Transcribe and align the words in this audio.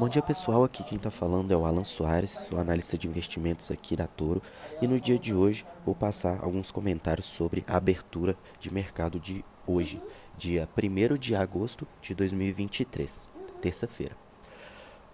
Bom 0.00 0.08
dia 0.08 0.22
pessoal, 0.22 0.64
aqui 0.64 0.82
quem 0.82 0.96
está 0.96 1.10
falando 1.10 1.52
é 1.52 1.56
o 1.58 1.66
Alan 1.66 1.84
Soares, 1.84 2.30
sou 2.30 2.58
analista 2.58 2.96
de 2.96 3.06
investimentos 3.06 3.70
aqui 3.70 3.94
da 3.94 4.06
Toro 4.06 4.40
e 4.80 4.88
no 4.88 4.98
dia 4.98 5.18
de 5.18 5.34
hoje 5.34 5.66
vou 5.84 5.94
passar 5.94 6.42
alguns 6.42 6.70
comentários 6.70 7.26
sobre 7.26 7.62
a 7.68 7.76
abertura 7.76 8.34
de 8.58 8.72
mercado 8.72 9.20
de 9.20 9.44
hoje, 9.66 10.02
dia 10.38 10.66
1 10.74 11.18
de 11.18 11.36
agosto 11.36 11.86
de 12.00 12.14
2023, 12.14 13.28
terça-feira. 13.60 14.16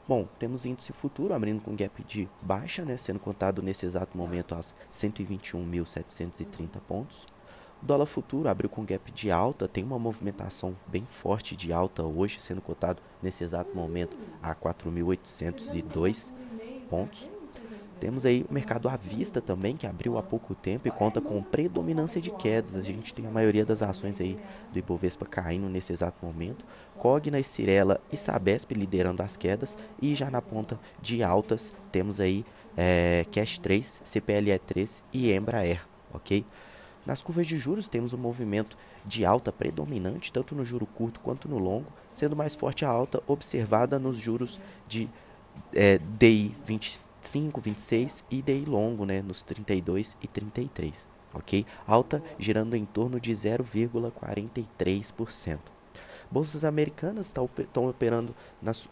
Bom, 0.06 0.28
temos 0.38 0.64
índice 0.64 0.92
futuro 0.92 1.34
abrindo 1.34 1.64
com 1.64 1.74
gap 1.74 2.04
de 2.04 2.28
baixa, 2.40 2.84
né, 2.84 2.96
sendo 2.96 3.18
cotado 3.18 3.60
nesse 3.60 3.86
exato 3.86 4.16
momento 4.16 4.54
aos 4.54 4.72
121.730 4.88 6.80
pontos. 6.86 7.26
Dólar 7.82 8.06
futuro 8.06 8.48
abriu 8.48 8.68
com 8.68 8.84
gap 8.84 9.12
de 9.12 9.30
alta, 9.30 9.68
tem 9.68 9.84
uma 9.84 9.98
movimentação 9.98 10.76
bem 10.86 11.04
forte 11.04 11.54
de 11.54 11.72
alta 11.72 12.02
hoje, 12.02 12.40
sendo 12.40 12.60
cotado 12.60 13.02
nesse 13.22 13.44
exato 13.44 13.74
momento 13.76 14.16
a 14.42 14.54
4.802 14.54 16.32
pontos. 16.88 17.28
Temos 17.98 18.26
aí 18.26 18.44
o 18.48 18.52
mercado 18.52 18.88
à 18.88 18.96
vista 18.96 19.40
também, 19.40 19.74
que 19.74 19.86
abriu 19.86 20.18
há 20.18 20.22
pouco 20.22 20.54
tempo 20.54 20.86
e 20.86 20.90
conta 20.90 21.20
com 21.20 21.42
predominância 21.42 22.20
de 22.20 22.30
quedas. 22.30 22.74
A 22.74 22.82
gente 22.82 23.14
tem 23.14 23.26
a 23.26 23.30
maioria 23.30 23.64
das 23.64 23.82
ações 23.82 24.20
aí 24.20 24.38
do 24.70 24.78
Ibovespa 24.78 25.24
caindo 25.24 25.68
nesse 25.68 25.92
exato 25.92 26.24
momento. 26.24 26.64
Cogna, 26.98 27.42
Cirela 27.42 27.98
e 28.12 28.16
Sabesp 28.16 28.72
liderando 28.72 29.22
as 29.22 29.36
quedas. 29.36 29.78
E 30.00 30.14
já 30.14 30.30
na 30.30 30.42
ponta 30.42 30.78
de 31.00 31.22
altas 31.22 31.72
temos 31.90 32.20
aí 32.20 32.44
é, 32.76 33.24
Cash 33.32 33.58
3, 33.58 34.02
CPLE 34.04 34.58
3 34.58 35.02
e 35.12 35.32
Embraer, 35.32 35.86
ok? 36.12 36.44
Nas 37.06 37.22
curvas 37.22 37.46
de 37.46 37.56
juros 37.56 37.86
temos 37.86 38.12
um 38.12 38.18
movimento 38.18 38.76
de 39.04 39.24
alta 39.24 39.52
predominante, 39.52 40.32
tanto 40.32 40.56
no 40.56 40.64
juro 40.64 40.86
curto 40.86 41.20
quanto 41.20 41.48
no 41.48 41.58
longo, 41.58 41.92
sendo 42.12 42.34
mais 42.34 42.56
forte 42.56 42.84
a 42.84 42.88
alta 42.88 43.22
observada 43.26 43.98
nos 43.98 44.18
juros 44.18 44.58
de 44.88 45.08
é, 45.72 45.98
DI 46.18 46.54
25, 46.66 47.60
26 47.60 48.24
e 48.28 48.42
DI 48.42 48.64
longo, 48.66 49.06
né, 49.06 49.22
nos 49.22 49.40
32 49.42 50.16
e 50.20 50.26
33, 50.26 51.06
ok? 51.32 51.64
Alta 51.86 52.20
girando 52.38 52.74
em 52.74 52.84
torno 52.84 53.20
de 53.20 53.30
0,43%. 53.32 55.76
Bolsas 56.30 56.64
americanas 56.64 57.28
estão 57.28 57.88
operando 57.88 58.34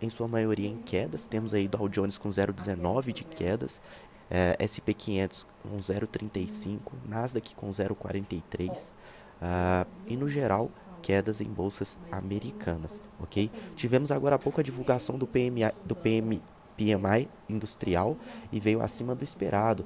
em 0.00 0.08
sua 0.08 0.28
maioria 0.28 0.68
em 0.68 0.76
quedas. 0.76 1.26
Temos 1.26 1.52
aí 1.52 1.66
Dow 1.66 1.88
Jones 1.88 2.16
com 2.16 2.28
0,19 2.28 3.12
de 3.12 3.24
quedas, 3.24 3.80
é, 4.30 4.56
SP500 4.60 5.46
com 5.62 5.76
0,35, 5.78 6.80
Nasdaq 7.06 7.54
com 7.54 7.68
0,43 7.70 8.90
uh, 8.90 8.94
ah, 9.40 9.86
e 10.06 10.16
no 10.16 10.28
geral 10.28 10.70
quedas 11.02 11.40
em 11.40 11.48
bolsas 11.48 11.98
americanas, 12.10 13.02
ok? 13.20 13.50
Tivemos 13.76 14.10
agora 14.10 14.36
há 14.36 14.38
pouco 14.38 14.60
a 14.60 14.64
divulgação 14.64 15.18
do 15.18 15.26
PMI, 15.26 15.70
do 15.84 15.94
PM, 15.94 16.40
PMI 16.76 17.28
industrial 17.48 18.16
e 18.50 18.58
veio 18.58 18.80
acima 18.80 19.14
do 19.14 19.22
esperado, 19.22 19.84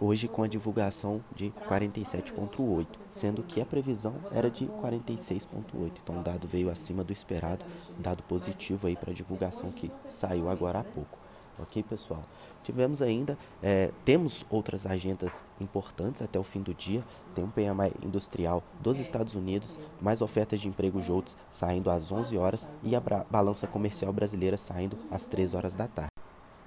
hoje 0.00 0.26
com 0.26 0.42
a 0.42 0.48
divulgação 0.48 1.22
de 1.34 1.52
47,8, 1.68 2.86
sendo 3.10 3.42
que 3.42 3.60
a 3.60 3.66
previsão 3.66 4.14
era 4.32 4.50
de 4.50 4.66
46,8. 4.66 5.92
Então 6.02 6.20
o 6.20 6.22
dado 6.22 6.48
veio 6.48 6.70
acima 6.70 7.04
do 7.04 7.12
esperado, 7.12 7.64
dado 7.98 8.22
positivo 8.22 8.86
aí 8.86 8.96
para 8.96 9.10
a 9.10 9.14
divulgação 9.14 9.70
que 9.70 9.90
saiu 10.06 10.48
agora 10.48 10.80
há 10.80 10.84
pouco. 10.84 11.27
Ok, 11.60 11.82
pessoal? 11.82 12.22
Tivemos 12.62 13.02
ainda, 13.02 13.36
é, 13.62 13.90
temos 14.04 14.44
outras 14.50 14.86
agendas 14.86 15.42
importantes 15.60 16.22
até 16.22 16.38
o 16.38 16.44
fim 16.44 16.60
do 16.60 16.74
dia. 16.74 17.04
Tem 17.34 17.42
um 17.42 17.50
PMI 17.50 17.92
industrial 18.04 18.62
dos 18.80 19.00
Estados 19.00 19.34
Unidos, 19.34 19.80
mais 20.00 20.20
ofertas 20.20 20.60
de 20.60 20.68
emprego 20.68 21.02
JOLTS 21.02 21.36
saindo 21.50 21.90
às 21.90 22.12
11 22.12 22.36
horas 22.36 22.68
e 22.82 22.94
a 22.94 23.00
balança 23.00 23.66
comercial 23.66 24.12
brasileira 24.12 24.56
saindo 24.56 24.98
às 25.10 25.26
3 25.26 25.54
horas 25.54 25.74
da 25.74 25.88
tarde. 25.88 26.12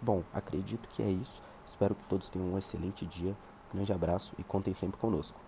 Bom, 0.01 0.23
acredito 0.33 0.89
que 0.89 1.03
é 1.03 1.09
isso. 1.09 1.41
Espero 1.65 1.93
que 1.95 2.07
todos 2.07 2.29
tenham 2.29 2.49
um 2.49 2.57
excelente 2.57 3.05
dia. 3.05 3.35
Grande 3.73 3.93
abraço 3.93 4.33
e 4.37 4.43
contem 4.43 4.73
sempre 4.73 4.99
conosco. 4.99 5.39